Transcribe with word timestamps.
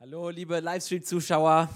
Hallo, 0.00 0.30
liebe 0.30 0.60
Livestream-Zuschauer. 0.60 1.68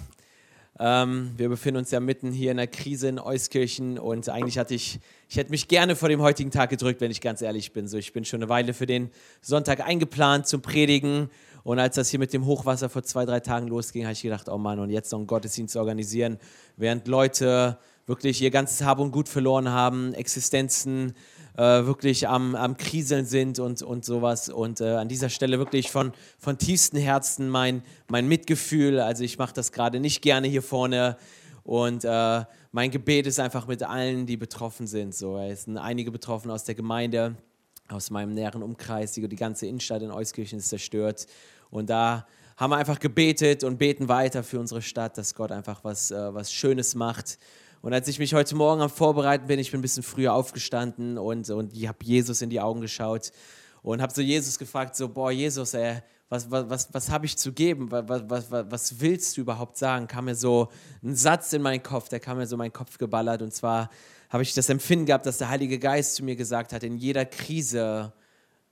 Ähm, 0.79 1.33
wir 1.37 1.49
befinden 1.49 1.79
uns 1.79 1.91
ja 1.91 1.99
mitten 1.99 2.31
hier 2.31 2.53
in 2.53 2.57
der 2.57 2.69
Krise 2.69 3.09
in 3.09 3.19
Euskirchen 3.19 3.99
und 3.99 4.29
eigentlich 4.29 4.59
hatte 4.59 4.77
ich, 4.77 5.01
ich 5.29 5.37
hätte 5.39 5.51
mich 5.51 5.67
gerne 5.67 5.97
vor 5.97 6.09
dem 6.09 6.23
heutigen 6.23 6.53
Tag 6.53 6.71
gedrückt, 6.71 7.01
wenn 7.01 7.11
ich 7.11 7.21
ganz 7.21 7.43
ehrlich 7.43 7.73
bin. 7.73 7.89
So, 7.89 7.99
ich 7.99 8.13
bin 8.13 8.25
schon 8.25 8.41
eine 8.41 8.49
Weile 8.49 8.75
für 8.75 8.87
den 8.87 9.11
Sonntag 9.41 9.81
eingeplant 9.81 10.47
zum 10.47 10.63
Predigen 10.63 11.31
und 11.65 11.81
als 11.81 11.97
das 11.97 12.11
hier 12.11 12.21
mit 12.21 12.33
dem 12.33 12.47
Hochwasser 12.47 12.89
vor 12.89 13.03
zwei, 13.03 13.25
drei 13.25 13.41
Tagen 13.41 13.67
losging, 13.67 14.05
habe 14.05 14.13
ich 14.13 14.23
gedacht, 14.23 14.49
oh 14.49 14.57
Mann, 14.57 14.79
und 14.79 14.91
jetzt 14.91 15.11
noch 15.11 15.19
einen 15.19 15.27
Gottesdienst 15.27 15.73
zu 15.73 15.81
organisieren, 15.81 16.39
während 16.77 17.09
Leute 17.09 17.77
wirklich 18.07 18.41
ihr 18.41 18.53
ganzes 18.53 18.87
Hab 18.87 19.01
und 19.01 19.11
Gut 19.11 19.29
verloren 19.29 19.69
haben, 19.69 20.15
Existenzen 20.15 21.15
äh, 21.57 21.85
wirklich 21.85 22.29
am, 22.29 22.55
am 22.55 22.77
Kriseln 22.77 23.27
sind 23.27 23.59
und, 23.59 23.83
und 23.83 24.05
sowas. 24.05 24.49
Und 24.49 24.81
äh, 24.81 24.95
an 24.95 25.09
dieser 25.09 25.29
Stelle 25.29 25.59
wirklich 25.59 25.91
von, 25.91 26.13
von 26.39 26.59
tiefstem 26.59 27.01
Herzen 27.01 27.49
mein, 27.49 27.83
mein 28.09 28.29
Mitgefühl. 28.29 29.01
Also 29.01 29.25
ich 29.25 29.39
mache 29.39 29.55
das 29.55 29.73
gerade 29.73 30.01
nicht 30.01 30.23
gerne 30.23 30.49
hier 30.49 30.63
vorne. 30.63 31.17
Und 31.65 32.05
äh, 32.05 32.45
mein 32.73 32.91
Gebet 32.91 33.27
ist 33.27 33.39
einfach 33.39 33.67
mit 33.67 33.83
allen, 33.83 34.27
die 34.27 34.37
betroffen 34.37 34.87
sind. 34.87 35.15
So, 35.15 35.39
es 35.39 35.65
sind 35.65 35.79
einige 35.79 36.11
betroffen 36.11 36.51
aus 36.51 36.65
der 36.65 36.75
Gemeinde, 36.75 37.37
aus 37.89 38.11
meinem 38.11 38.35
näheren 38.35 38.63
Umkreis. 38.63 39.13
Die, 39.13 39.29
die 39.29 39.37
ganze 39.37 39.67
Innenstadt 39.67 40.03
in 40.03 40.11
Euskirchen 40.11 40.59
ist 40.59 40.71
zerstört. 40.71 41.27
Und 41.71 41.91
da 41.91 42.27
haben 42.57 42.71
wir 42.71 42.77
einfach 42.77 42.99
gebetet 42.99 43.65
und 43.65 43.79
beten 43.79 44.09
weiter 44.09 44.43
für 44.43 44.59
unsere 44.59 44.83
Stadt, 44.83 45.19
dass 45.19 45.35
Gott 45.35 45.53
einfach 45.53 45.85
was, 45.85 46.11
äh, 46.11 46.35
was 46.35 46.53
Schönes 46.53 46.95
macht. 46.95 47.39
Und 47.83 47.93
als 47.93 48.07
ich 48.07 48.21
mich 48.21 48.33
heute 48.33 48.55
Morgen 48.55 48.81
am 48.81 48.91
Vorbereiten 48.91 49.49
bin, 49.49 49.59
ich 49.59 49.73
bin 49.73 49.81
ein 49.81 49.83
bisschen 49.83 50.05
früher 50.05 50.35
aufgestanden 50.35 51.19
und, 51.19 51.51
und 51.51 51.77
ich 51.77 51.89
habe 51.89 51.99
Jesus 52.03 52.41
in 52.41 52.49
die 52.49 52.61
Augen 52.61 52.81
geschaut 52.81 53.33
und 53.83 54.01
habe 54.01 54.15
so 54.15 54.23
Jesus 54.23 54.57
gefragt, 54.57 54.95
so, 54.95 55.09
boah, 55.09 55.33
Jesus, 55.33 55.75
ey, 55.75 56.01
was, 56.29 56.49
was, 56.49 56.71
was, 56.71 56.95
was 56.95 57.11
habe 57.11 57.27
ich 57.27 57.37
zu 57.37 57.53
geben? 57.53 57.91
Was, 57.91 58.05
was, 58.09 58.51
was, 58.53 58.71
was 58.71 59.01
willst 59.01 59.37
du 59.37 59.41
überhaupt 59.41 59.77
sagen? 59.77 60.07
Kam 60.07 60.27
mir 60.27 60.37
so 60.37 60.69
ein 61.03 61.17
Satz 61.17 61.53
in 61.53 61.61
meinen 61.61 61.83
Kopf, 61.83 62.09
der 62.09 62.21
kam 62.21 62.39
mir 62.39 62.47
so 62.47 62.55
in 62.55 62.59
meinen 62.59 62.73
Kopf 62.73 62.99
geballert 62.99 63.43
und 63.43 63.53
zwar 63.53 63.91
habe 64.31 64.45
ich 64.45 64.55
das 64.55 64.69
Empfinden 64.69 65.07
gehabt, 65.07 65.27
dass 65.27 65.39
der 65.39 65.49
Heilige 65.49 65.81
Geist 65.81 66.15
zu 66.15 66.25
mir 66.25 66.37
gesagt 66.37 66.73
hat, 66.73 66.85
in 66.85 66.97
jeder 66.97 67.25
Krise 67.25 68.13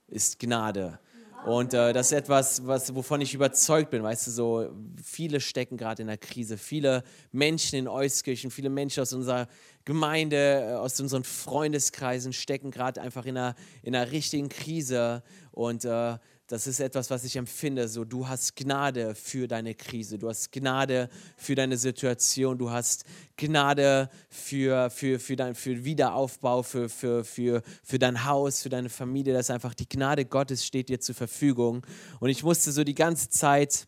ist 0.07 0.39
Gnade. 0.39 0.99
Und 1.45 1.73
äh, 1.73 1.91
das 1.91 2.07
ist 2.07 2.17
etwas, 2.17 2.67
was, 2.67 2.93
wovon 2.93 3.19
ich 3.19 3.33
überzeugt 3.33 3.89
bin. 3.89 4.03
Weißt 4.03 4.27
du, 4.27 4.31
so 4.31 4.69
viele 5.03 5.39
stecken 5.39 5.75
gerade 5.75 6.03
in 6.03 6.07
der 6.07 6.17
Krise. 6.17 6.55
Viele 6.55 7.03
Menschen 7.31 7.79
in 7.79 7.87
Euskirchen, 7.87 8.51
viele 8.51 8.69
Menschen 8.69 9.01
aus 9.01 9.11
unserer 9.11 9.47
Gemeinde, 9.85 10.71
äh, 10.71 10.73
aus 10.73 10.99
unseren 10.99 11.23
Freundeskreisen 11.23 12.33
stecken 12.33 12.71
gerade 12.71 13.01
einfach 13.01 13.25
in 13.25 13.37
einer, 13.37 13.55
in 13.83 13.95
einer 13.95 14.11
richtigen 14.11 14.49
Krise. 14.49 15.23
Und 15.51 15.85
äh, 15.85 16.17
das 16.51 16.67
ist 16.67 16.81
etwas, 16.81 17.09
was 17.09 17.23
ich 17.23 17.37
empfinde. 17.37 17.87
So, 17.87 18.03
du 18.03 18.27
hast 18.27 18.57
Gnade 18.57 19.15
für 19.15 19.47
deine 19.47 19.73
Krise, 19.73 20.19
du 20.19 20.27
hast 20.27 20.51
Gnade 20.51 21.09
für 21.37 21.55
deine 21.55 21.77
Situation, 21.77 22.57
du 22.57 22.69
hast 22.69 23.05
Gnade 23.37 24.09
für, 24.29 24.89
für, 24.89 25.17
für, 25.17 25.37
dein, 25.37 25.55
für 25.55 25.85
Wiederaufbau, 25.85 26.61
für, 26.61 26.89
für, 26.89 27.23
für, 27.23 27.61
für 27.83 27.99
dein 27.99 28.25
Haus, 28.25 28.63
für 28.63 28.69
deine 28.69 28.89
Familie. 28.89 29.33
Das 29.33 29.45
ist 29.45 29.51
einfach 29.51 29.73
die 29.73 29.87
Gnade 29.87 30.25
Gottes 30.25 30.65
steht 30.65 30.89
dir 30.89 30.99
zur 30.99 31.15
Verfügung. 31.15 31.85
Und 32.19 32.29
ich 32.29 32.43
musste 32.43 32.73
so 32.73 32.83
die 32.83 32.95
ganze 32.95 33.29
Zeit 33.29 33.87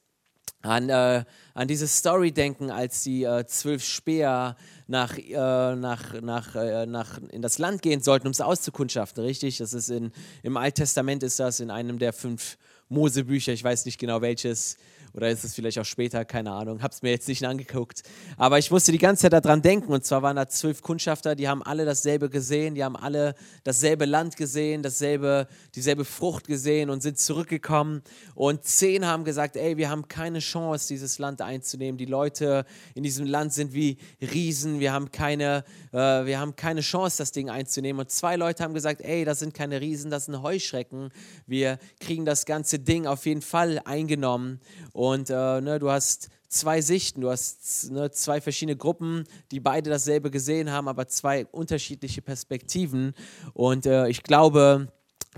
an, 0.64 0.90
äh, 0.90 1.24
an 1.54 1.68
diese 1.68 1.88
Story 1.88 2.32
denken, 2.32 2.72
als 2.72 3.04
die 3.04 3.24
äh, 3.24 3.46
zwölf 3.46 3.84
Speer 3.84 4.56
nach, 4.88 5.18
äh, 5.18 5.76
nach, 5.76 6.22
nach, 6.22 6.56
äh, 6.56 6.86
nach 6.86 7.20
in 7.30 7.42
das 7.42 7.60
Land 7.60 7.82
gehen 7.82 8.02
sollten, 8.02 8.28
um 8.28 8.32
es 8.32 8.42
auszukundschaften, 8.42 9.24
richtig? 9.24 9.58
Das 9.58 9.74
ist 9.74 9.90
in, 9.90 10.12
im 10.42 10.58
Alten 10.58 10.78
Testament 10.78 11.22
ist 11.22 11.40
das 11.40 11.60
in 11.60 11.70
einem 11.70 12.00
der 12.00 12.14
fünf 12.14 12.58
Mosebücher, 12.90 13.54
ich 13.54 13.64
weiß 13.64 13.86
nicht 13.86 14.00
genau 14.00 14.22
welches, 14.22 14.78
oder 15.14 15.30
ist 15.30 15.44
es 15.44 15.54
vielleicht 15.54 15.78
auch 15.78 15.86
später, 15.86 16.26
keine 16.26 16.52
Ahnung, 16.52 16.82
habe 16.82 16.94
es 16.94 17.02
mir 17.02 17.12
jetzt 17.12 17.28
nicht 17.28 17.46
angeguckt. 17.46 18.02
Aber 18.38 18.58
ich 18.58 18.72
musste 18.72 18.92
die 18.92 18.98
ganze 18.98 19.24
Zeit 19.24 19.34
daran 19.34 19.62
denken. 19.62 19.94
Und 19.94 20.06
zwar 20.06 20.24
waren 20.24 20.36
da 20.36 20.48
zwölf 20.48 20.82
Kundschafter, 20.82 21.36
die 21.36 21.48
haben 21.48 21.62
alle 21.62 21.86
dasselbe 21.86 22.30
gesehen, 22.30 22.74
die 22.74 22.84
haben 22.84 22.96
alle 22.96 23.36
dasselbe 23.64 24.06
Land 24.06 24.38
gesehen, 24.38 24.82
dasselbe, 24.82 25.48
dieselbe 25.76 26.04
Frucht 26.04 26.48
gesehen 26.48 26.90
und 26.90 27.04
sind 27.04 27.20
zurückgekommen. 27.20 28.02
Und 28.34 28.64
zehn 28.64 29.06
haben 29.06 29.24
gesagt, 29.24 29.56
ey, 29.56 29.78
wir 29.78 29.90
haben 29.90 30.08
keine 30.08 30.40
Chance, 30.40 30.88
dieses 30.88 31.20
Land 31.20 31.42
einzunehmen. 31.42 31.98
Die 31.98 32.06
Leute 32.06 32.66
in 32.96 33.04
diesem 33.04 33.28
Land 33.28 33.54
sind 33.54 33.74
wie 33.74 33.98
Riesen, 34.22 34.80
wir 34.80 34.94
haben 34.94 35.12
keine, 35.12 35.64
äh, 35.92 35.98
wir 35.98 36.40
haben 36.40 36.56
keine 36.56 36.82
Chance, 36.82 37.18
das 37.20 37.32
Ding 37.32 37.50
einzunehmen. 37.52 38.00
Und 38.00 38.10
zwei 38.10 38.36
Leute 38.36 38.64
haben 38.64 38.74
gesagt, 38.74 39.02
ey, 39.02 39.26
das 39.26 39.40
sind 39.40 39.54
keine 39.54 39.80
Riesen, 39.80 40.10
das 40.10 40.26
sind 40.26 40.42
Heuschrecken. 40.42 41.12
Wir 41.46 41.78
kriegen 42.00 42.26
das 42.26 42.46
ganze 42.46 42.80
Ding 42.80 43.06
auf 43.06 43.28
jeden 43.28 43.44
Fall 43.44 43.80
eingenommen. 43.86 44.60
Und 44.94 45.30
äh, 45.30 45.62
ne, 45.62 45.80
du 45.80 45.92
hast 45.92 46.30
zwei 46.48 46.82
Sichten, 46.82 47.22
du 47.22 47.30
hast 47.30 47.92
ne, 47.92 48.12
zwei 48.12 48.40
verschiedene 48.40 48.78
Gruppen, 48.78 49.26
die 49.52 49.60
beide 49.60 49.90
dasselbe 49.90 50.32
gesehen 50.32 50.72
haben, 50.72 50.88
aber 50.88 51.08
zwei 51.08 51.46
unterschiedliche 51.48 52.22
Perspektiven. 52.22 53.14
Und 53.54 53.86
äh, 53.86 54.08
ich 54.08 54.24
glaube, 54.24 54.88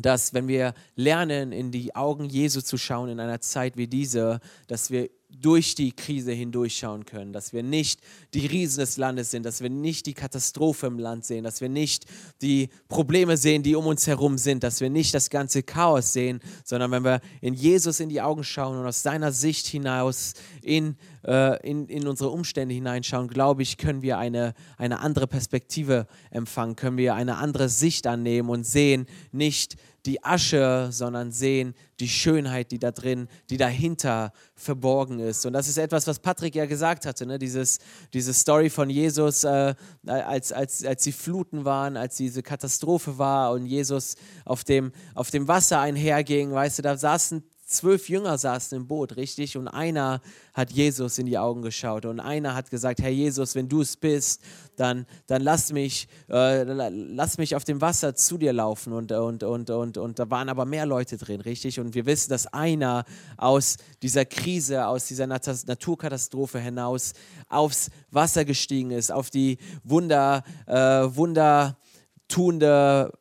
dass 0.02 0.34
wenn 0.34 0.48
wir 0.48 0.74
lernen, 0.96 1.52
in 1.52 1.72
die 1.72 1.96
Augen 1.96 2.26
Jesu 2.26 2.62
zu 2.62 2.78
schauen 2.78 3.10
in 3.10 3.20
einer 3.20 3.40
Zeit 3.40 3.78
wie 3.78 3.88
diese, 3.88 4.42
dass 4.68 4.92
wir 4.92 5.10
durch 5.41 5.75
die 5.75 5.91
Krise 5.91 6.31
hindurchschauen 6.31 7.06
können, 7.06 7.34
dass 7.34 7.53
wir 7.53 7.63
nicht 7.63 8.00
die 8.34 8.46
Riesen 8.46 8.79
des 8.79 8.97
Landes 8.97 9.31
sind, 9.31 9.46
dass 9.46 9.62
wir 9.62 9.69
nicht 9.69 10.06
die 10.06 10.13
Katastrophe 10.13 10.88
im 10.88 11.00
Land 11.00 11.25
sehen, 11.25 11.44
dass 11.44 11.62
wir 11.62 11.69
nicht 11.69 12.06
die 12.41 12.69
Probleme 12.88 13.38
sehen, 13.38 13.63
die 13.63 13.75
um 13.75 13.88
uns 13.88 14.07
herum 14.07 14.38
sind, 14.38 14.63
dass 14.63 14.81
wir 14.81 14.90
nicht 14.90 15.13
das 15.13 15.29
ganze 15.29 15.63
Chaos 15.63 16.13
sehen, 16.13 16.40
sondern 16.63 16.91
wenn 16.91 17.03
wir 17.03 17.22
in 17.41 17.53
Jesus 17.53 18.00
in 18.00 18.09
die 18.09 18.22
Augen 18.22 18.44
schauen 18.44 18.78
und 18.78 18.85
aus 18.85 19.03
seiner 19.03 19.31
Sicht 19.31 19.68
hinaus 19.68 20.34
in, 20.62 20.96
äh, 21.25 21.59
in, 21.68 21.88
in 21.88 22.08
unsere 22.08 22.30
Umstände 22.30 22.74
hineinschauen, 22.74 23.28
glaube 23.28 23.63
ich, 23.63 23.78
können 23.78 24.02
wir 24.02 24.18
eine, 24.18 24.53
eine 24.78 25.00
andere 25.00 25.28
Perspektive 25.28 26.08
empfangen, 26.31 26.75
können 26.75 26.97
wir 26.97 27.16
eine 27.16 27.38
andere 27.38 27.69
Sicht 27.69 28.08
annehmen 28.08 28.50
und 28.50 28.66
sehen 28.66 29.08
nicht 29.31 29.75
die 30.06 30.24
Asche, 30.24 30.90
sondern 30.91 31.31
sehen 31.31 31.74
die 32.00 32.08
Schönheit, 32.08 32.72
die 32.72 32.80
da 32.80 32.91
drin, 32.91 33.28
die 33.50 33.58
dahinter 33.58 34.34
verborgen 34.53 35.19
ist. 35.19 35.46
Und 35.46 35.53
das 35.53 35.68
ist 35.68 35.78
etwas, 35.78 36.06
was 36.06 36.19
Patrick 36.19 36.53
ja 36.56 36.66
gesagt 36.66 37.06
hatte, 37.06 37.25
ne? 37.25 37.40
Dieses, 37.40 37.80
diese 38.14 38.34
Story 38.34 38.69
von 38.69 38.90
Jesus, 38.90 39.44
äh, 39.44 39.74
als, 40.06 40.52
als, 40.52 40.85
als 40.85 41.03
die 41.03 41.12
Fluten 41.12 41.66
waren, 41.66 41.97
als 41.97 42.18
diese 42.18 42.44
Katastrophe 42.44 43.18
war 43.18 43.52
und 43.52 43.66
Jesus 43.66 44.16
auf 44.46 44.64
dem, 44.64 44.91
auf 45.16 45.31
dem 45.31 45.47
Wasser 45.47 45.80
einherging, 45.80 46.52
weißt 46.52 46.80
du, 46.80 46.81
da 46.84 46.97
saßen 46.97 47.44
zwölf 47.66 48.08
Jünger 48.09 48.38
saßen 48.38 48.78
im 48.78 48.88
Boot, 48.88 49.18
richtig? 49.18 49.58
Und 49.58 49.68
einer 49.68 50.22
hat 50.53 50.72
Jesus 50.72 51.18
in 51.18 51.26
die 51.26 51.38
Augen 51.38 51.62
geschaut 51.64 52.06
und 52.06 52.20
einer 52.20 52.53
hat 52.53 52.70
gesagt, 52.70 53.02
Herr 53.02 53.09
Jesus, 53.09 53.56
wenn 53.56 53.68
du 53.68 53.81
es 53.81 53.98
bist, 53.98 54.44
dann, 54.76 55.08
dann 55.28 55.42
lass, 55.42 55.74
mich, 55.74 56.08
äh, 56.30 56.62
lass 56.64 57.40
mich 57.40 57.56
auf 57.56 57.64
dem 57.64 57.81
Wasser 57.81 58.14
zu 58.16 58.38
dir 58.38 58.53
laufen. 58.53 58.94
Und, 58.94 59.12
und, 59.12 59.42
und, 59.44 59.72
und, 59.72 59.98
und 59.98 60.20
da 60.20 60.30
waren 60.30 60.50
aber 60.50 60.66
mehr 60.66 60.86
Leute 60.86 61.18
drin, 61.18 61.42
richtig? 61.42 61.80
Und 61.80 61.96
wir 61.96 62.06
wissen, 62.06 62.30
dass 62.30 62.46
einer 62.48 63.06
aus 63.38 63.78
dieser 64.03 64.26
Krise, 64.26 64.86
aus 64.86 65.08
dieser 65.08 65.26
Naturkatastrophe 65.26 66.59
hinaus 66.59 67.14
aufs 67.50 67.90
Wasser 68.12 68.46
gestiegen 68.46 68.92
ist, 68.92 69.12
auf 69.12 69.32
die 69.32 69.58
Wunder, 69.84 70.44
äh, 70.68 70.76
wundertuende 70.76 73.12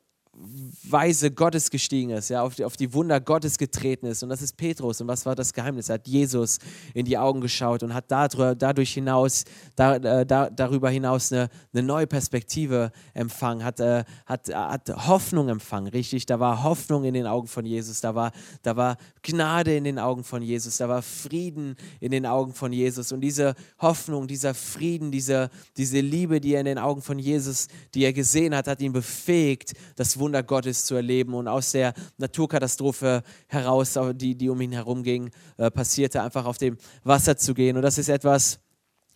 Weise 0.89 1.31
Gottes 1.31 1.71
gestiegen 1.71 2.11
ist, 2.11 2.29
ja, 2.29 2.43
auf 2.43 2.57
die, 2.57 2.65
auf 2.65 2.77
die 2.77 2.93
Wunder 2.93 3.21
Gottes 3.21 3.57
getreten 3.57 4.07
ist. 4.07 4.23
Und 4.23 4.29
das 4.29 4.43
ist 4.43 4.57
Petrus. 4.57 5.01
Und 5.01 5.07
was 5.07 5.25
war 5.27 5.35
das 5.35 5.53
Geheimnis? 5.53 5.89
Er 5.89 5.95
hat 5.95 6.09
Jesus 6.09 6.59
in 6.93 7.07
die 7.07 7.17
Augen 7.17 7.41
geschaut 7.41 7.83
und 7.83 7.95
hat 7.95 8.11
dadurch 8.11 8.93
hinaus, 8.93 9.45
da, 9.77 9.97
äh, 9.97 10.27
da, 10.27 10.51
darüber 10.51 10.91
hinaus 10.91 11.33
eine, 11.33 11.49
eine, 11.73 11.83
neue 11.83 12.07
Perspektive 12.07 12.91
empfangen, 13.15 13.65
hat, 13.65 13.81
äh, 13.81 14.05
hat, 14.27 14.49
hat 14.53 14.89
Hoffnung 15.07 15.49
empfangen, 15.49 15.89
richtig? 15.89 16.27
Da 16.27 16.41
war 16.41 16.65
Hoffnung 16.65 17.05
in 17.05 17.15
den 17.15 17.27
Augen 17.27 17.47
von 17.47 17.65
Jesus, 17.65 18.01
da 18.01 18.15
war, 18.15 18.33
da 18.63 18.77
war 18.77 18.97
Gnade 19.23 19.77
in 19.77 19.85
den 19.85 19.99
Augen 19.99 20.25
von 20.25 20.43
Jesus, 20.43 20.79
da 20.79 20.89
war 20.89 21.03
Frieden 21.03 21.77
in 22.01 22.11
den 22.11 22.27
Augen 22.27 22.55
von 22.55 22.73
Jesus. 22.73 23.13
Und 23.13 23.21
diese 23.21 23.55
Hoffnung, 23.79 24.27
dieser 24.27 24.55
Frieden, 24.55 25.11
diese, 25.13 25.51
diese 25.77 26.01
Liebe, 26.01 26.41
die 26.41 26.55
er 26.55 26.61
in 26.61 26.67
den 26.67 26.79
Augen 26.79 27.03
von 27.03 27.19
Jesus, 27.19 27.69
die 27.95 28.05
er 28.05 28.13
gesehen 28.13 28.55
hat, 28.55 28.67
hat 28.67 28.81
ihn 28.81 28.93
befähigt, 28.93 29.73
das 29.97 30.19
Wunder 30.19 30.24
Gottes 30.33 30.85
zu 30.85 30.95
erleben 30.95 31.35
und 31.35 31.49
aus 31.49 31.73
der 31.73 31.95
Naturkatastrophe 32.19 33.23
heraus, 33.47 33.99
die, 34.15 34.35
die 34.35 34.49
um 34.49 34.61
ihn 34.61 34.73
herum 34.73 35.03
ging, 35.03 35.31
äh, 35.57 35.71
passierte, 35.71 36.23
einfach 36.23 36.47
auf 36.47 36.59
dem 36.59 36.77
Wasser 37.03 37.37
zu 37.37 37.55
gehen. 37.55 37.77
Und 37.77 37.83
das 37.83 37.99
ist 37.99 38.09
etwas, 38.09 38.61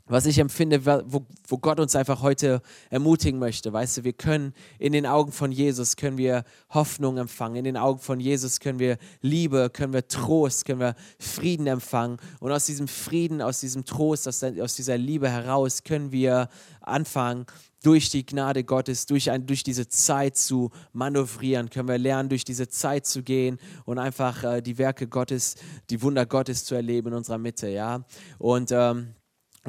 was 0.09 0.27
ich 0.27 0.39
empfinde, 0.39 0.85
wo, 0.85 1.27
wo 1.47 1.59
Gott 1.59 1.81
uns 1.81 1.95
einfach 1.95 2.23
heute 2.23 2.63
ermutigen 2.91 3.39
möchte. 3.39 3.73
Weißt 3.73 3.99
du, 3.99 4.05
wir 4.05 4.13
können 4.13 4.55
in 4.79 4.93
den 4.93 5.07
Augen 5.07 5.33
von 5.33 5.53
Jesus, 5.53 5.97
können 5.97 6.19
wir 6.19 6.45
Hoffnung 6.71 7.19
empfangen. 7.19 7.57
In 7.57 7.65
den 7.65 7.77
Augen 7.77 8.01
von 8.01 8.21
Jesus 8.21 8.61
können 8.61 8.79
wir 8.79 8.99
Liebe, 9.21 9.71
können 9.71 9.93
wir 9.93 10.09
Trost, 10.09 10.65
können 10.65 10.81
wir 10.81 10.95
Frieden 11.19 11.67
empfangen. 11.67 12.19
Und 12.41 12.53
aus 12.53 12.67
diesem 12.67 12.89
Frieden, 12.89 13.43
aus 13.43 13.61
diesem 13.61 13.85
Trost, 13.85 14.27
aus, 14.27 14.43
aus 14.43 14.75
dieser 14.75 14.99
Liebe 14.99 15.31
heraus 15.31 15.85
können 15.85 16.13
wir 16.13 16.49
anfangen, 16.81 17.47
durch 17.83 18.11
die 18.11 18.27
Gnade 18.27 18.65
Gottes, 18.65 19.07
durch, 19.07 19.31
ein, 19.31 19.47
durch 19.47 19.63
diese 19.63 19.89
Zeit 19.89 20.37
zu 20.37 20.71
manövrieren, 20.93 21.71
können 21.71 21.89
wir 21.89 21.99
lernen, 21.99 22.29
durch 22.29 22.45
diese 22.45 22.69
Zeit 22.69 23.07
zu 23.07 23.23
gehen 23.23 23.59
und 23.85 23.99
einfach 23.99 24.43
äh, 24.43 24.63
die 24.63 24.79
Werke 24.79 25.07
Gottes, 25.07 25.57
die 25.91 26.03
Wunder 26.03 26.27
Gottes 26.27 26.65
zu 26.65 26.75
erleben 26.75 27.09
in 27.09 27.15
unserer 27.15 27.39
Mitte, 27.39 27.69
ja. 27.69 28.05
Und 28.39 28.73
ähm, 28.73 29.15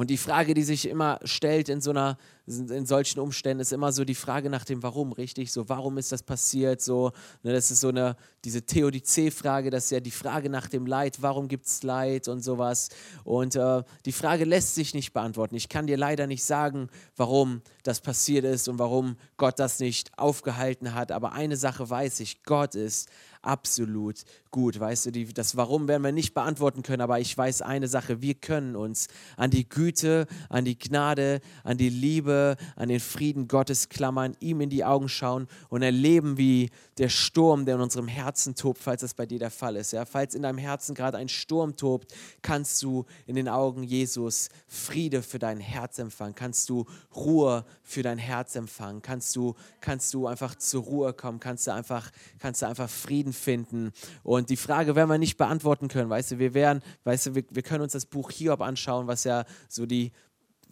und 0.00 0.08
die 0.08 0.16
Frage, 0.16 0.54
die 0.54 0.62
sich 0.62 0.88
immer 0.88 1.20
stellt 1.24 1.68
in 1.68 1.82
so 1.82 1.90
einer 1.90 2.16
in 2.50 2.86
solchen 2.86 3.20
Umständen 3.20 3.60
ist 3.60 3.72
immer 3.72 3.92
so 3.92 4.04
die 4.04 4.14
Frage 4.14 4.50
nach 4.50 4.64
dem 4.64 4.82
Warum, 4.82 5.12
richtig? 5.12 5.52
So, 5.52 5.68
warum 5.68 5.98
ist 5.98 6.12
das 6.12 6.22
passiert? 6.22 6.80
So, 6.80 7.12
ne, 7.42 7.52
das 7.52 7.70
ist 7.70 7.80
so 7.80 7.88
eine, 7.88 8.16
diese 8.44 8.62
Theodizee-Frage, 8.62 9.70
das 9.70 9.84
ist 9.84 9.90
ja 9.90 10.00
die 10.00 10.10
Frage 10.10 10.50
nach 10.50 10.68
dem 10.68 10.86
Leid, 10.86 11.18
warum 11.20 11.48
gibt 11.48 11.66
es 11.66 11.82
Leid 11.82 12.28
und 12.28 12.40
sowas. 12.40 12.88
Und 13.24 13.56
äh, 13.56 13.82
die 14.04 14.12
Frage 14.12 14.44
lässt 14.44 14.74
sich 14.74 14.94
nicht 14.94 15.12
beantworten. 15.12 15.54
Ich 15.54 15.68
kann 15.68 15.86
dir 15.86 15.96
leider 15.96 16.26
nicht 16.26 16.44
sagen, 16.44 16.88
warum 17.16 17.62
das 17.82 18.00
passiert 18.00 18.44
ist 18.44 18.68
und 18.68 18.78
warum 18.78 19.16
Gott 19.36 19.58
das 19.58 19.78
nicht 19.78 20.18
aufgehalten 20.18 20.94
hat. 20.94 21.12
Aber 21.12 21.32
eine 21.32 21.56
Sache 21.56 21.88
weiß 21.88 22.20
ich, 22.20 22.42
Gott 22.42 22.74
ist 22.74 23.08
absolut 23.42 24.24
gut. 24.50 24.78
Weißt 24.78 25.06
du, 25.06 25.10
die, 25.10 25.32
das 25.32 25.56
Warum 25.56 25.88
werden 25.88 26.02
wir 26.02 26.12
nicht 26.12 26.34
beantworten 26.34 26.82
können, 26.82 27.00
aber 27.00 27.20
ich 27.20 27.36
weiß 27.36 27.62
eine 27.62 27.88
Sache, 27.88 28.20
wir 28.20 28.34
können 28.34 28.76
uns 28.76 29.08
an 29.36 29.50
die 29.50 29.68
Güte, 29.68 30.26
an 30.48 30.64
die 30.64 30.78
Gnade, 30.78 31.40
an 31.64 31.78
die 31.78 31.88
Liebe, 31.88 32.39
an 32.76 32.88
den 32.88 33.00
Frieden 33.00 33.48
Gottes 33.48 33.88
klammern, 33.88 34.36
ihm 34.40 34.60
in 34.60 34.70
die 34.70 34.84
Augen 34.84 35.08
schauen 35.08 35.48
und 35.68 35.82
erleben, 35.82 36.36
wie 36.36 36.70
der 36.98 37.08
Sturm, 37.08 37.64
der 37.64 37.76
in 37.76 37.80
unserem 37.80 38.08
Herzen 38.08 38.54
tobt, 38.54 38.78
falls 38.78 39.00
das 39.00 39.14
bei 39.14 39.24
dir 39.24 39.38
der 39.38 39.50
Fall 39.50 39.76
ist. 39.76 39.92
Ja? 39.92 40.04
Falls 40.04 40.34
in 40.34 40.42
deinem 40.42 40.58
Herzen 40.58 40.94
gerade 40.94 41.16
ein 41.16 41.28
Sturm 41.28 41.76
tobt, 41.76 42.12
kannst 42.42 42.82
du 42.82 43.06
in 43.26 43.36
den 43.36 43.48
Augen 43.48 43.82
Jesus 43.82 44.50
Friede 44.68 45.22
für 45.22 45.38
dein 45.38 45.60
Herz 45.60 45.98
empfangen, 45.98 46.34
kannst 46.34 46.68
du 46.68 46.84
Ruhe 47.16 47.64
für 47.82 48.02
dein 48.02 48.18
Herz 48.18 48.54
empfangen, 48.54 49.02
kannst 49.02 49.34
du, 49.34 49.54
kannst 49.80 50.12
du 50.14 50.26
einfach 50.26 50.54
zur 50.56 50.82
Ruhe 50.82 51.12
kommen, 51.12 51.40
kannst 51.40 51.66
du 51.66 51.72
einfach, 51.72 52.10
kannst 52.38 52.62
du 52.62 52.66
einfach 52.66 52.90
Frieden 52.90 53.32
finden. 53.32 53.92
Und 54.22 54.50
die 54.50 54.56
Frage 54.56 54.94
werden 54.94 55.08
wir 55.08 55.18
nicht 55.18 55.38
beantworten 55.38 55.88
können, 55.88 56.10
weißt 56.10 56.32
du, 56.32 56.38
wir 56.38 56.54
werden, 56.54 56.82
weißt 57.04 57.26
du, 57.26 57.34
wir, 57.34 57.44
wir 57.50 57.62
können 57.62 57.82
uns 57.82 57.92
das 57.92 58.06
Buch 58.06 58.30
Hiob 58.30 58.60
anschauen, 58.60 59.06
was 59.06 59.24
ja 59.24 59.44
so 59.68 59.86
die 59.86 60.12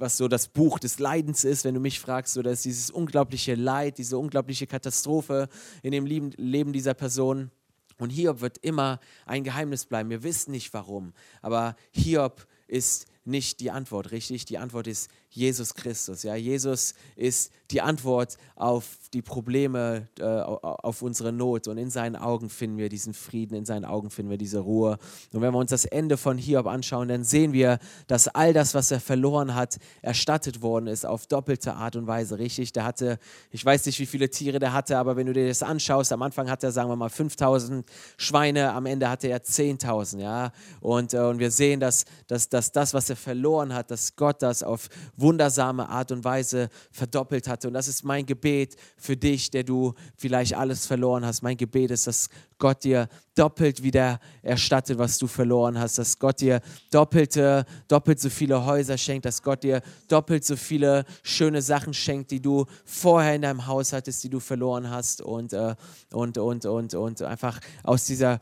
was 0.00 0.16
so 0.16 0.28
das 0.28 0.48
Buch 0.48 0.78
des 0.78 0.98
Leidens 0.98 1.44
ist, 1.44 1.64
wenn 1.64 1.74
du 1.74 1.80
mich 1.80 2.00
fragst, 2.00 2.34
so 2.34 2.42
dass 2.42 2.62
dieses 2.62 2.90
unglaubliche 2.90 3.54
Leid, 3.54 3.98
diese 3.98 4.18
unglaubliche 4.18 4.66
Katastrophe 4.66 5.48
in 5.82 5.92
dem 5.92 6.06
Leben 6.06 6.72
dieser 6.72 6.94
Person. 6.94 7.50
Und 7.98 8.10
Hiob 8.10 8.40
wird 8.40 8.58
immer 8.58 9.00
ein 9.26 9.44
Geheimnis 9.44 9.84
bleiben. 9.84 10.10
Wir 10.10 10.22
wissen 10.22 10.52
nicht 10.52 10.72
warum, 10.72 11.12
aber 11.42 11.74
Hiob 11.90 12.46
ist 12.68 13.06
nicht 13.24 13.60
die 13.60 13.70
Antwort, 13.70 14.10
richtig? 14.10 14.44
Die 14.44 14.58
Antwort 14.58 14.86
ist 14.86 15.10
Jesus 15.30 15.74
Christus. 15.74 16.22
Ja, 16.22 16.34
Jesus 16.34 16.94
ist 17.16 17.52
die 17.70 17.82
Antwort 17.82 18.38
auf 18.56 18.96
die 19.12 19.20
Probleme, 19.20 20.08
äh, 20.18 20.24
auf 20.24 21.02
unsere 21.02 21.32
Not. 21.32 21.68
Und 21.68 21.76
in 21.76 21.90
seinen 21.90 22.16
Augen 22.16 22.48
finden 22.48 22.78
wir 22.78 22.88
diesen 22.88 23.12
Frieden, 23.12 23.54
in 23.54 23.64
seinen 23.66 23.84
Augen 23.84 24.10
finden 24.10 24.30
wir 24.30 24.38
diese 24.38 24.60
Ruhe. 24.60 24.98
Und 25.32 25.42
wenn 25.42 25.52
wir 25.52 25.58
uns 25.58 25.70
das 25.70 25.84
Ende 25.84 26.16
von 26.16 26.38
Hiob 26.38 26.66
anschauen, 26.66 27.08
dann 27.08 27.24
sehen 27.24 27.52
wir, 27.52 27.78
dass 28.06 28.28
all 28.28 28.52
das, 28.52 28.74
was 28.74 28.90
er 28.90 29.00
verloren 29.00 29.54
hat, 29.54 29.78
erstattet 30.00 30.62
worden 30.62 30.86
ist 30.86 31.04
auf 31.04 31.26
doppelte 31.26 31.74
Art 31.74 31.96
und 31.96 32.06
Weise. 32.06 32.38
Richtig? 32.38 32.72
Der 32.72 32.84
hatte, 32.84 33.18
ich 33.50 33.64
weiß 33.64 33.84
nicht, 33.86 33.98
wie 34.00 34.06
viele 34.06 34.30
Tiere 34.30 34.58
der 34.58 34.72
hatte, 34.72 34.96
aber 34.96 35.16
wenn 35.16 35.26
du 35.26 35.34
dir 35.34 35.46
das 35.46 35.62
anschaust, 35.62 36.12
am 36.12 36.22
Anfang 36.22 36.50
hat 36.50 36.62
er, 36.62 36.72
sagen 36.72 36.88
wir 36.88 36.96
mal, 36.96 37.10
5000 37.10 37.84
Schweine, 38.16 38.72
am 38.72 38.86
Ende 38.86 39.10
hatte 39.10 39.28
er 39.28 39.42
10.000. 39.42 40.20
Ja? 40.20 40.52
Und, 40.80 41.12
äh, 41.12 41.18
und 41.18 41.38
wir 41.38 41.50
sehen, 41.50 41.80
dass, 41.80 42.06
dass, 42.26 42.48
dass 42.48 42.72
das, 42.72 42.94
was 42.94 43.10
er 43.10 43.16
verloren 43.16 43.74
hat, 43.74 43.90
dass 43.90 44.16
Gott 44.16 44.42
das 44.42 44.62
auf 44.62 44.88
wundersame 45.18 45.88
Art 45.88 46.12
und 46.12 46.24
Weise 46.24 46.68
verdoppelt 46.90 47.48
hatte. 47.48 47.68
Und 47.68 47.74
das 47.74 47.88
ist 47.88 48.04
mein 48.04 48.24
Gebet 48.24 48.76
für 48.96 49.16
dich, 49.16 49.50
der 49.50 49.64
du 49.64 49.94
vielleicht 50.16 50.54
alles 50.54 50.86
verloren 50.86 51.26
hast. 51.26 51.42
Mein 51.42 51.56
Gebet 51.56 51.90
ist, 51.90 52.06
dass 52.06 52.28
Gott 52.58 52.84
dir 52.84 53.08
doppelt 53.34 53.82
wieder 53.82 54.18
erstattet, 54.42 54.98
was 54.98 55.18
du 55.18 55.28
verloren 55.28 55.78
hast, 55.78 55.98
dass 55.98 56.18
Gott 56.18 56.40
dir 56.40 56.60
doppelte, 56.90 57.64
doppelt 57.86 58.18
so 58.18 58.30
viele 58.30 58.64
Häuser 58.64 58.98
schenkt, 58.98 59.26
dass 59.26 59.42
Gott 59.42 59.62
dir 59.62 59.80
doppelt 60.08 60.44
so 60.44 60.56
viele 60.56 61.04
schöne 61.22 61.62
Sachen 61.62 61.94
schenkt, 61.94 62.32
die 62.32 62.40
du 62.40 62.66
vorher 62.84 63.36
in 63.36 63.42
deinem 63.42 63.66
Haus 63.66 63.92
hattest, 63.92 64.24
die 64.24 64.28
du 64.28 64.40
verloren 64.40 64.90
hast 64.90 65.22
und, 65.22 65.52
äh, 65.52 65.76
und, 66.12 66.36
und, 66.38 66.66
und, 66.66 66.94
und 66.94 67.22
einfach 67.22 67.60
aus 67.84 68.06
dieser, 68.06 68.40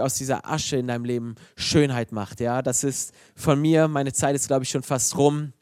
aus 0.00 0.14
dieser 0.14 0.48
Asche 0.48 0.76
in 0.76 0.86
deinem 0.86 1.04
Leben 1.04 1.34
Schönheit 1.56 2.12
macht. 2.12 2.40
Ja, 2.40 2.62
das 2.62 2.84
ist 2.84 3.12
von 3.36 3.60
mir, 3.60 3.86
meine 3.86 4.12
Zeit 4.12 4.34
ist 4.34 4.48
glaube 4.48 4.64
ich 4.64 4.70
schon 4.70 4.82
fast 4.82 5.16
rum. 5.18 5.52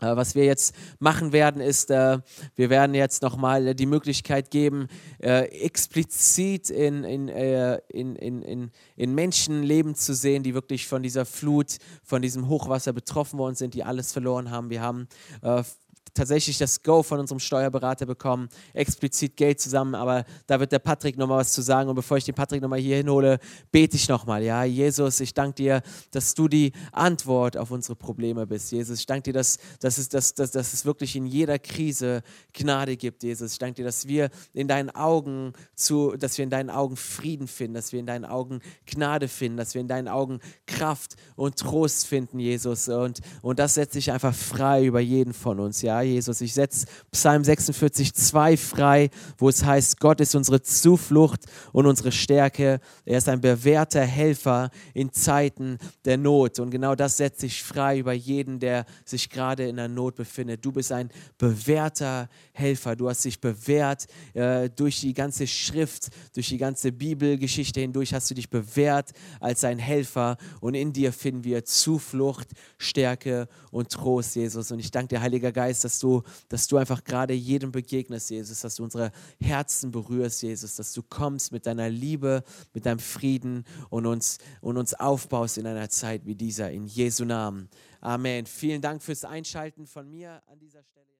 Äh, 0.00 0.14
was 0.16 0.34
wir 0.34 0.44
jetzt 0.44 0.74
machen 0.98 1.32
werden, 1.32 1.60
ist, 1.60 1.90
äh, 1.90 2.18
wir 2.54 2.70
werden 2.70 2.94
jetzt 2.94 3.22
nochmal 3.22 3.74
die 3.74 3.86
Möglichkeit 3.86 4.50
geben, 4.50 4.88
äh, 5.22 5.44
explizit 5.46 6.70
in, 6.70 7.04
in, 7.04 7.28
in, 7.28 8.16
in, 8.16 8.70
in 8.96 9.14
Menschenleben 9.14 9.94
zu 9.94 10.14
sehen, 10.14 10.42
die 10.42 10.54
wirklich 10.54 10.86
von 10.86 11.02
dieser 11.02 11.24
Flut, 11.24 11.78
von 12.02 12.20
diesem 12.22 12.48
Hochwasser 12.48 12.92
betroffen 12.92 13.38
worden 13.38 13.54
sind, 13.54 13.74
die 13.74 13.84
alles 13.84 14.12
verloren 14.12 14.50
haben. 14.50 14.70
Wir 14.70 14.82
haben 14.82 15.08
tatsächlich 16.14 16.58
das 16.58 16.82
Go 16.82 17.02
von 17.02 17.20
unserem 17.20 17.38
Steuerberater 17.38 18.06
bekommen, 18.06 18.48
explizit 18.72 19.36
Geld 19.36 19.60
zusammen, 19.60 19.94
aber 19.94 20.24
da 20.46 20.58
wird 20.60 20.72
der 20.72 20.78
Patrick 20.78 21.16
nochmal 21.16 21.38
was 21.38 21.52
zu 21.52 21.62
sagen 21.62 21.88
und 21.88 21.94
bevor 21.94 22.16
ich 22.16 22.24
den 22.24 22.34
Patrick 22.34 22.62
nochmal 22.62 22.78
hier 22.78 22.96
hinhole, 22.96 23.38
bete 23.70 23.96
ich 23.96 24.08
nochmal, 24.08 24.42
ja, 24.42 24.64
Jesus, 24.64 25.20
ich 25.20 25.34
danke 25.34 25.56
dir, 25.56 25.82
dass 26.10 26.34
du 26.34 26.48
die 26.48 26.72
Antwort 26.92 27.56
auf 27.56 27.70
unsere 27.70 27.96
Probleme 27.96 28.46
bist, 28.46 28.72
Jesus, 28.72 29.00
ich 29.00 29.06
danke 29.06 29.24
dir, 29.24 29.32
dass, 29.34 29.58
dass, 29.80 29.98
es, 29.98 30.08
dass, 30.08 30.34
dass, 30.34 30.50
dass 30.50 30.72
es 30.72 30.84
wirklich 30.84 31.16
in 31.16 31.26
jeder 31.26 31.58
Krise 31.58 32.22
Gnade 32.52 32.96
gibt, 32.96 33.22
Jesus, 33.22 33.52
ich 33.52 33.58
danke 33.58 33.76
dir, 33.76 33.84
dass 33.84 34.06
wir 34.06 34.30
in 34.54 34.68
deinen 34.68 34.90
Augen 34.90 35.52
zu, 35.74 36.16
dass 36.16 36.38
wir 36.38 36.44
in 36.44 36.50
deinen 36.50 36.70
Augen 36.70 36.96
Frieden 36.96 37.48
finden, 37.48 37.74
dass 37.74 37.92
wir 37.92 38.00
in 38.00 38.06
deinen 38.06 38.24
Augen 38.24 38.60
Gnade 38.86 39.28
finden, 39.28 39.58
dass 39.58 39.74
wir 39.74 39.80
in 39.80 39.88
deinen 39.88 40.08
Augen 40.08 40.40
Kraft 40.66 41.16
und 41.34 41.56
Trost 41.56 42.06
finden, 42.06 42.38
Jesus, 42.38 42.88
und, 42.88 43.20
und 43.42 43.58
das 43.58 43.74
setze 43.74 43.98
ich 43.98 44.10
einfach 44.10 44.34
frei 44.34 44.84
über 44.84 45.00
jeden 45.00 45.34
von 45.34 45.60
uns, 45.60 45.82
Jesus. 46.02 46.40
Ich 46.40 46.54
setze 46.54 46.86
Psalm 47.10 47.44
46, 47.44 48.14
2 48.14 48.56
frei, 48.56 49.10
wo 49.38 49.48
es 49.48 49.64
heißt, 49.64 50.00
Gott 50.00 50.20
ist 50.20 50.34
unsere 50.34 50.62
Zuflucht 50.62 51.44
und 51.72 51.86
unsere 51.86 52.12
Stärke. 52.12 52.80
Er 53.04 53.18
ist 53.18 53.28
ein 53.28 53.40
bewährter 53.40 54.02
Helfer 54.02 54.70
in 54.94 55.12
Zeiten 55.12 55.78
der 56.04 56.16
Not. 56.16 56.58
Und 56.58 56.70
genau 56.70 56.94
das 56.94 57.16
setze 57.16 57.46
ich 57.46 57.62
frei 57.62 57.98
über 57.98 58.12
jeden, 58.12 58.58
der 58.58 58.86
sich 59.04 59.30
gerade 59.30 59.68
in 59.68 59.76
der 59.76 59.88
Not 59.88 60.16
befindet. 60.16 60.64
Du 60.64 60.72
bist 60.72 60.92
ein 60.92 61.10
bewährter 61.38 62.28
Helfer. 62.52 62.96
Du 62.96 63.08
hast 63.08 63.24
dich 63.24 63.40
bewährt 63.40 64.06
äh, 64.34 64.68
durch 64.70 65.00
die 65.00 65.14
ganze 65.14 65.46
Schrift, 65.46 66.08
durch 66.34 66.48
die 66.48 66.58
ganze 66.58 66.92
Bibelgeschichte 66.92 67.80
hindurch 67.80 68.14
hast 68.14 68.30
du 68.30 68.34
dich 68.34 68.50
bewährt 68.50 69.12
als 69.40 69.64
ein 69.64 69.78
Helfer. 69.78 70.36
Und 70.60 70.74
in 70.74 70.92
dir 70.92 71.12
finden 71.12 71.44
wir 71.44 71.64
Zuflucht, 71.64 72.48
Stärke 72.78 73.48
und 73.70 73.90
Trost, 73.90 74.36
Jesus. 74.36 74.70
Und 74.70 74.78
ich 74.78 74.90
danke 74.90 75.14
dir, 75.14 75.20
Heiliger 75.20 75.52
Geist, 75.52 75.84
dass 75.86 75.98
du, 76.00 76.22
dass 76.48 76.66
du 76.66 76.76
einfach 76.76 77.04
gerade 77.04 77.32
jedem 77.32 77.72
begegnest, 77.72 78.30
Jesus, 78.30 78.60
dass 78.60 78.74
du 78.74 78.84
unsere 78.84 79.12
Herzen 79.40 79.90
berührst, 79.90 80.42
Jesus, 80.42 80.74
dass 80.74 80.92
du 80.92 81.02
kommst 81.02 81.52
mit 81.52 81.66
deiner 81.66 81.88
Liebe, 81.88 82.42
mit 82.74 82.84
deinem 82.86 82.98
Frieden 82.98 83.64
und 83.88 84.06
uns, 84.06 84.38
und 84.60 84.76
uns 84.76 84.94
aufbaust 84.94 85.58
in 85.58 85.66
einer 85.66 85.88
Zeit 85.88 86.26
wie 86.26 86.34
dieser, 86.34 86.70
in 86.70 86.86
Jesu 86.86 87.24
Namen. 87.24 87.68
Amen. 88.00 88.46
Vielen 88.46 88.82
Dank 88.82 89.02
fürs 89.02 89.24
Einschalten 89.24 89.86
von 89.86 90.10
mir 90.10 90.42
an 90.46 90.58
dieser 90.58 90.82
Stelle. 90.82 91.15